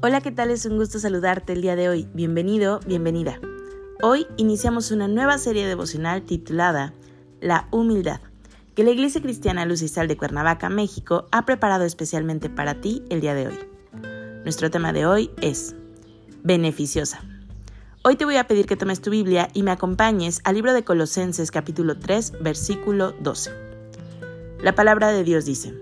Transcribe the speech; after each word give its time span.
Hola, 0.00 0.20
¿qué 0.20 0.30
tal? 0.30 0.52
Es 0.52 0.64
un 0.64 0.76
gusto 0.76 1.00
saludarte 1.00 1.52
el 1.52 1.60
día 1.60 1.74
de 1.74 1.88
hoy. 1.88 2.06
Bienvenido, 2.14 2.78
bienvenida. 2.86 3.40
Hoy 4.00 4.28
iniciamos 4.36 4.92
una 4.92 5.08
nueva 5.08 5.38
serie 5.38 5.66
devocional 5.66 6.22
titulada 6.22 6.94
La 7.40 7.66
humildad, 7.72 8.20
que 8.76 8.84
la 8.84 8.90
Iglesia 8.90 9.20
Cristiana 9.20 9.66
Luz 9.66 9.82
y 9.82 9.88
Sal 9.88 10.06
de 10.06 10.16
Cuernavaca, 10.16 10.68
México, 10.68 11.26
ha 11.32 11.44
preparado 11.44 11.84
especialmente 11.84 12.48
para 12.48 12.80
ti 12.80 13.02
el 13.10 13.20
día 13.20 13.34
de 13.34 13.48
hoy. 13.48 13.58
Nuestro 14.44 14.70
tema 14.70 14.92
de 14.92 15.04
hoy 15.04 15.32
es 15.40 15.74
beneficiosa. 16.44 17.20
Hoy 18.04 18.14
te 18.14 18.24
voy 18.24 18.36
a 18.36 18.46
pedir 18.46 18.66
que 18.66 18.76
tomes 18.76 19.00
tu 19.00 19.10
Biblia 19.10 19.48
y 19.52 19.64
me 19.64 19.72
acompañes 19.72 20.42
al 20.44 20.54
libro 20.54 20.74
de 20.74 20.84
Colosenses 20.84 21.50
capítulo 21.50 21.98
3, 21.98 22.34
versículo 22.40 23.14
12. 23.20 23.50
La 24.62 24.76
palabra 24.76 25.08
de 25.08 25.24
Dios 25.24 25.44
dice, 25.44 25.74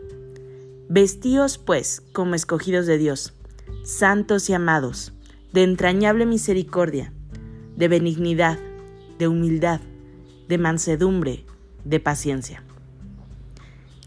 Vestíos 0.88 1.58
pues 1.58 2.00
como 2.12 2.34
escogidos 2.34 2.86
de 2.86 2.96
Dios 2.96 3.34
santos 3.86 4.50
y 4.50 4.52
amados, 4.52 5.12
de 5.52 5.62
entrañable 5.62 6.26
misericordia, 6.26 7.12
de 7.76 7.86
benignidad, 7.86 8.58
de 9.16 9.28
humildad, 9.28 9.80
de 10.48 10.58
mansedumbre, 10.58 11.46
de 11.84 12.00
paciencia. 12.00 12.64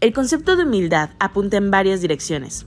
El 0.02 0.12
concepto 0.12 0.56
de 0.56 0.64
humildad 0.64 1.10
apunta 1.18 1.56
en 1.56 1.70
varias 1.70 2.02
direcciones. 2.02 2.66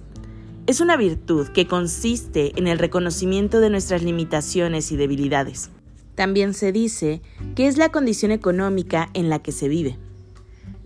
Es 0.65 0.81
una 0.81 0.97
virtud 0.97 1.49
que 1.49 1.67
consiste 1.67 2.51
en 2.55 2.65
el 2.65 2.79
reconocimiento 2.79 3.59
de 3.59 3.69
nuestras 3.69 4.01
limitaciones 4.01 4.91
y 4.91 4.95
debilidades. 4.95 5.69
También 6.15 6.55
se 6.55 6.71
dice 6.71 7.21
que 7.53 7.67
es 7.67 7.77
la 7.77 7.89
condición 7.89 8.31
económica 8.31 9.11
en 9.13 9.29
la 9.29 9.37
que 9.37 9.51
se 9.51 9.67
vive. 9.67 9.99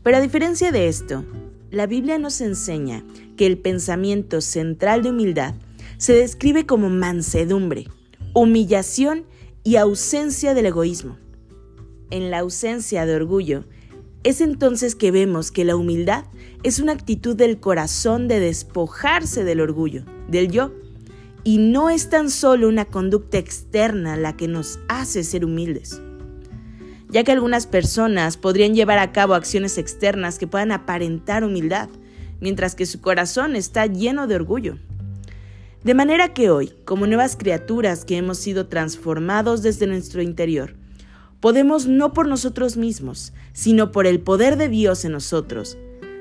Pero 0.04 0.18
a 0.18 0.22
diferencia 0.22 0.74
de 0.74 0.90
esto, 0.90 1.24
la 1.72 1.88
Biblia 1.88 2.18
nos 2.18 2.42
enseña 2.42 3.06
que 3.38 3.46
el 3.46 3.58
pensamiento 3.58 4.42
central 4.42 5.04
de 5.04 5.12
humildad 5.12 5.56
se 5.98 6.14
describe 6.14 6.66
como 6.66 6.90
mansedumbre, 6.90 7.88
humillación 8.34 9.26
y 9.64 9.76
ausencia 9.76 10.54
del 10.54 10.68
egoísmo. 10.68 11.18
En 12.10 12.32
la 12.32 12.40
ausencia 12.40 13.06
de 13.06 13.16
orgullo, 13.16 13.66
es 14.24 14.42
entonces 14.42 14.96
que 14.96 15.12
vemos 15.12 15.52
que 15.52 15.66
la 15.66 15.76
humildad 15.76 16.26
es 16.64 16.80
una 16.80 16.94
actitud 16.94 17.36
del 17.36 17.60
corazón 17.60 18.28
de 18.28 18.40
despojarse 18.40 19.44
del 19.44 19.62
orgullo, 19.62 20.04
del 20.28 20.52
yo, 20.52 20.74
y 21.44 21.58
no 21.58 21.90
es 21.90 22.10
tan 22.10 22.30
solo 22.30 22.68
una 22.68 22.86
conducta 22.86 23.38
externa 23.38 24.18
la 24.18 24.36
que 24.36 24.48
nos 24.48 24.80
hace 24.90 25.24
ser 25.24 25.46
humildes 25.46 26.02
ya 27.10 27.24
que 27.24 27.32
algunas 27.32 27.68
personas 27.68 28.38
podrían 28.38 28.74
llevar 28.76 29.00
a 29.00 29.12
cabo 29.12 29.34
acciones 29.34 29.78
externas 29.78 30.38
que 30.40 30.48
puedan 30.48 30.72
aparentar 30.72 31.44
humildad, 31.44 31.90
mientras 32.42 32.76
que 32.76 32.86
su 32.86 33.02
corazón 33.02 33.56
está 33.56 33.86
lleno 33.86 34.28
de 34.28 34.36
orgullo. 34.36 34.78
De 35.84 35.94
manera 35.94 36.34
que 36.34 36.50
hoy, 36.50 36.74
como 36.86 37.08
nuevas 37.08 37.36
criaturas 37.36 38.04
que 38.04 38.18
hemos 38.18 38.40
sido 38.40 38.68
transformados 38.68 39.62
desde 39.62 39.88
nuestro 39.88 40.22
interior, 40.22 40.76
podemos 41.40 41.86
no 41.88 42.14
por 42.14 42.28
nosotros 42.28 42.78
mismos, 42.78 43.34
sino 43.54 43.92
por 43.92 44.08
el 44.08 44.20
poder 44.20 44.58
de 44.58 44.70
Dios 44.70 45.06
en 45.06 45.12
nosotros, 45.12 45.78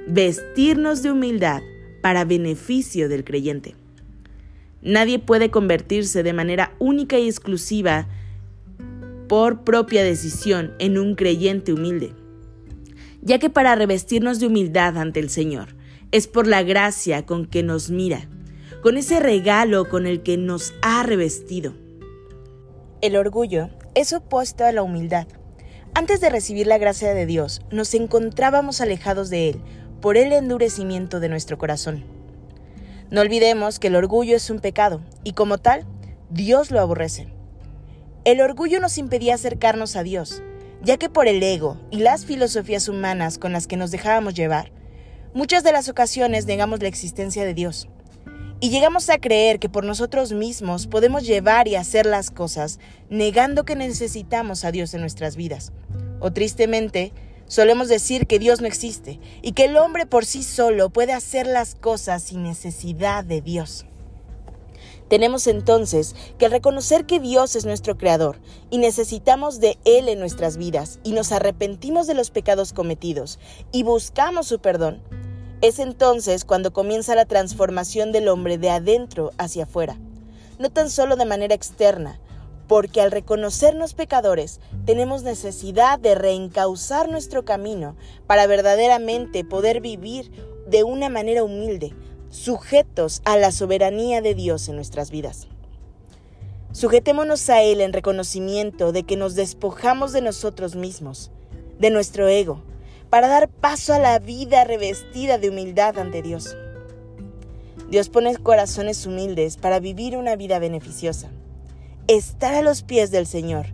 vestirnos 0.07 1.03
de 1.03 1.11
humildad 1.11 1.63
para 2.03 2.25
beneficio 2.25 3.09
del 3.09 3.25
creyente. 3.25 3.75
Nadie 4.83 5.19
puede 5.19 5.51
convertirse 5.51 6.23
de 6.23 6.33
manera 6.33 6.75
única 6.79 7.19
y 7.19 7.27
exclusiva 7.27 8.07
por 9.27 9.65
propia 9.65 10.05
decisión 10.05 10.75
en 10.79 10.99
un 10.99 11.17
creyente 11.17 11.73
humilde, 11.73 12.13
ya 13.23 13.39
que 13.39 13.51
para 13.51 13.75
revestirnos 13.75 14.39
de 14.39 14.47
humildad 14.47 14.99
ante 14.99 15.19
el 15.19 15.31
Señor 15.31 15.75
es 16.13 16.29
por 16.29 16.47
la 16.47 16.63
gracia 16.63 17.27
con 17.27 17.47
que 17.47 17.65
nos 17.65 17.91
mira 17.91 18.29
con 18.83 18.97
ese 18.97 19.21
regalo 19.21 19.89
con 19.89 20.07
el 20.07 20.23
que 20.23 20.37
nos 20.37 20.75
ha 20.83 21.03
revestido. 21.03 21.75
El 23.01 23.17
orgullo 23.17 23.71
es 23.95 24.13
opuesto 24.13 24.65
a 24.65 24.73
la 24.73 24.83
humildad. 24.83 25.27
Antes 25.95 26.21
de 26.21 26.31
recibir 26.31 26.67
la 26.67 26.79
gracia 26.79 27.15
de 27.15 27.27
Dios, 27.27 27.63
nos 27.71 27.95
encontrábamos 27.95 28.81
alejados 28.81 29.31
de 29.31 29.49
Él 29.51 29.61
por 30.01 30.17
el 30.17 30.33
endurecimiento 30.33 31.21
de 31.21 31.29
nuestro 31.29 31.59
corazón. 31.59 32.05
No 33.11 33.21
olvidemos 33.21 33.79
que 33.79 33.87
el 33.87 33.97
orgullo 33.97 34.37
es 34.37 34.51
un 34.51 34.59
pecado 34.59 35.01
y 35.25 35.33
como 35.33 35.59
tal, 35.59 35.87
Dios 36.29 36.71
lo 36.71 36.81
aborrece. 36.81 37.29
El 38.25 38.41
orgullo 38.41 38.81
nos 38.81 38.99
impedía 38.99 39.37
acercarnos 39.37 39.95
a 39.95 40.03
Dios, 40.03 40.43
ya 40.83 40.97
que 40.97 41.09
por 41.09 41.29
el 41.29 41.43
ego 41.43 41.79
y 41.91 41.99
las 41.99 42.27
filosofías 42.27 42.89
humanas 42.89 43.39
con 43.39 43.53
las 43.53 43.67
que 43.67 43.77
nos 43.77 43.91
dejábamos 43.91 44.35
llevar, 44.35 44.73
muchas 45.33 45.63
de 45.63 45.73
las 45.73 45.89
ocasiones 45.89 46.47
negamos 46.47 46.83
la 46.83 46.89
existencia 46.89 47.45
de 47.45 47.55
Dios. 47.55 47.89
Y 48.59 48.71
llegamos 48.71 49.11
a 49.11 49.19
creer 49.19 49.59
que 49.59 49.69
por 49.69 49.85
nosotros 49.85 50.33
mismos 50.33 50.87
podemos 50.87 51.27
llevar 51.27 51.69
y 51.69 51.75
hacer 51.75 52.07
las 52.07 52.31
cosas, 52.31 52.79
negando 53.11 53.65
que 53.65 53.77
necesitamos 53.77 54.65
a 54.65 54.73
Dios 54.73 54.95
en 54.95 55.03
nuestras 55.03 55.37
vidas. 55.37 55.73
O 56.21 56.33
tristemente, 56.33 57.13
solemos 57.47 57.89
decir 57.89 58.27
que 58.27 58.39
Dios 58.39 58.63
no 58.63 58.67
existe 58.67 59.21
y 59.43 59.53
que 59.53 59.67
el 59.67 59.77
hombre 59.77 60.07
por 60.07 60.25
sí 60.25 60.43
solo 60.43 60.89
puede 60.89 61.13
hacer 61.13 61.47
las 61.47 61.75
cosas 61.75 62.23
sin 62.23 62.45
necesidad 62.45 63.25
de 63.25 63.43
Dios. 63.43 63.85
Tenemos 65.09 65.47
entonces 65.47 66.17
que 66.39 66.49
reconocer 66.49 67.07
que 67.07 67.21
Dios 67.21 67.55
es 67.55 67.65
nuestro 67.65 67.97
Creador 67.97 68.41
y 68.71 68.79
necesitamos 68.79 69.61
de 69.61 69.79
Él 69.85 70.09
en 70.09 70.19
nuestras 70.19 70.57
vidas 70.57 70.99
y 71.05 71.13
nos 71.13 71.31
arrepentimos 71.31 72.07
de 72.07 72.15
los 72.15 72.31
pecados 72.31 72.73
cometidos 72.73 73.39
y 73.71 73.85
buscamos 73.85 74.49
su 74.49 74.59
perdón 74.59 75.03
es 75.63 75.79
entonces 75.79 76.45
cuando 76.45 76.73
comienza 76.73 77.15
la 77.15 77.25
transformación 77.25 78.13
del 78.13 78.29
hombre 78.29 78.59
de 78.59 78.71
adentro 78.71 79.33
hacia 79.39 79.65
afuera, 79.65 79.99
no 80.59 80.71
tan 80.71 80.91
solo 80.91 81.17
de 81.17 81.25
manera 81.25 81.55
externa, 81.55 82.21
porque 82.69 83.01
al 83.01 83.11
reconocernos 83.11 83.95
pecadores 83.95 84.61
tenemos 84.85 85.23
necesidad 85.23 85.99
de 85.99 86.15
reencauzar 86.15 87.09
nuestro 87.09 87.45
camino 87.45 87.97
para 88.27 88.47
verdaderamente 88.47 89.45
poder 89.45 89.81
vivir 89.81 90.31
de 90.67 90.83
una 90.83 91.09
manera 91.09 91.45
humilde, 91.45 91.95
sujetos 92.29 93.23
a 93.25 93.37
la 93.37 93.53
soberanía 93.53 94.21
de 94.21 94.35
Dios 94.35 94.69
en 94.69 94.77
nuestras 94.77 95.11
vidas. 95.11 95.47
Sujetémonos 96.73 97.49
a 97.49 97.63
Él 97.63 97.81
en 97.81 97.93
reconocimiento 97.93 98.93
de 98.93 99.05
que 99.05 99.17
nos 99.17 99.35
despojamos 99.35 100.13
de 100.13 100.21
nosotros 100.21 100.75
mismos, 100.75 101.31
de 101.79 101.91
nuestro 101.91 102.29
ego, 102.29 102.63
para 103.11 103.29
dar 103.29 103.49
paso 103.49 103.93
a 103.95 103.99
la 103.99 104.19
vida 104.19 104.65
revestida 104.65 105.39
de 105.39 105.49
humildad 105.49 105.99
ante 105.99 106.23
Dios. 106.23 106.57
Dios 107.89 108.09
pone 108.09 108.37
corazones 108.37 109.07
humildes 109.07 109.57
para 109.57 109.79
vivir 109.79 110.17
una 110.17 110.35
vida 110.37 110.59
beneficiosa. 110.59 111.31
Estar 112.09 112.55
a 112.55 112.63
los 112.63 112.83
pies 112.83 113.11
del 113.11 113.27
Señor 113.27 113.67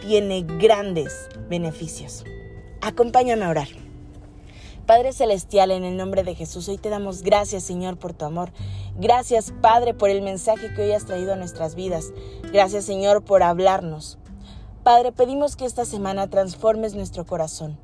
tiene 0.00 0.42
grandes 0.42 1.28
beneficios. 1.48 2.24
Acompáñame 2.80 3.44
a 3.44 3.50
orar. 3.50 3.68
Padre 4.86 5.12
Celestial, 5.12 5.70
en 5.70 5.82
el 5.84 5.96
nombre 5.96 6.24
de 6.24 6.34
Jesús, 6.34 6.68
hoy 6.68 6.76
te 6.76 6.90
damos 6.90 7.22
gracias, 7.22 7.64
Señor, 7.64 7.96
por 7.96 8.12
tu 8.12 8.26
amor. 8.26 8.52
Gracias, 8.96 9.52
Padre, 9.62 9.94
por 9.94 10.10
el 10.10 10.20
mensaje 10.20 10.74
que 10.74 10.82
hoy 10.82 10.92
has 10.92 11.06
traído 11.06 11.32
a 11.32 11.36
nuestras 11.36 11.74
vidas. 11.74 12.12
Gracias, 12.52 12.84
Señor, 12.84 13.24
por 13.24 13.42
hablarnos. 13.42 14.18
Padre, 14.82 15.10
pedimos 15.10 15.56
que 15.56 15.64
esta 15.64 15.86
semana 15.86 16.28
transformes 16.28 16.94
nuestro 16.94 17.24
corazón. 17.24 17.78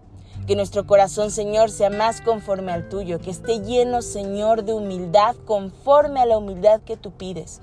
Que 0.50 0.56
nuestro 0.56 0.84
corazón, 0.84 1.30
Señor, 1.30 1.70
sea 1.70 1.90
más 1.90 2.20
conforme 2.20 2.72
al 2.72 2.88
tuyo, 2.88 3.20
que 3.20 3.30
esté 3.30 3.60
lleno, 3.60 4.02
Señor, 4.02 4.64
de 4.64 4.72
humildad, 4.72 5.36
conforme 5.44 6.18
a 6.18 6.26
la 6.26 6.38
humildad 6.38 6.80
que 6.80 6.96
tú 6.96 7.12
pides. 7.12 7.60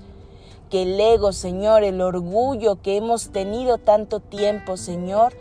Que 0.70 0.84
el 0.84 0.98
ego, 0.98 1.34
Señor, 1.34 1.84
el 1.84 2.00
orgullo 2.00 2.80
que 2.80 2.96
hemos 2.96 3.28
tenido 3.28 3.76
tanto 3.76 4.20
tiempo, 4.20 4.78
Señor, 4.78 5.34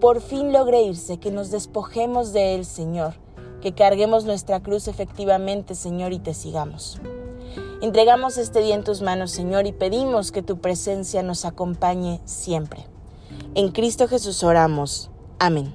por 0.00 0.20
fin 0.20 0.52
logre 0.52 0.82
irse, 0.82 1.18
que 1.18 1.32
nos 1.32 1.50
despojemos 1.50 2.32
de 2.32 2.54
él, 2.54 2.64
Señor, 2.64 3.14
que 3.60 3.74
carguemos 3.74 4.24
nuestra 4.24 4.60
cruz 4.60 4.86
efectivamente, 4.86 5.74
Señor, 5.74 6.12
y 6.12 6.20
te 6.20 6.34
sigamos. 6.34 7.00
Entregamos 7.80 8.38
este 8.38 8.60
día 8.60 8.76
en 8.76 8.84
tus 8.84 9.02
manos, 9.02 9.32
Señor, 9.32 9.66
y 9.66 9.72
pedimos 9.72 10.30
que 10.30 10.44
tu 10.44 10.60
presencia 10.60 11.24
nos 11.24 11.46
acompañe 11.46 12.20
siempre. 12.26 12.86
En 13.56 13.72
Cristo 13.72 14.06
Jesús 14.06 14.44
oramos. 14.44 15.10
Amén. 15.40 15.74